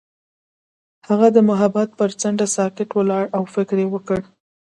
[1.07, 4.19] هغه د محبت پر څنډه ساکت ولاړ او فکر وکړ.